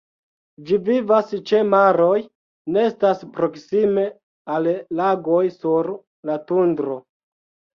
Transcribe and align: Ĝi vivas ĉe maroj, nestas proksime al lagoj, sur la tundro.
Ĝi 0.69 0.77
vivas 0.85 1.33
ĉe 1.51 1.59
maroj, 1.73 2.15
nestas 2.77 3.21
proksime 3.37 4.07
al 4.57 4.71
lagoj, 5.03 5.45
sur 5.59 5.93
la 6.31 6.41
tundro. 6.49 6.99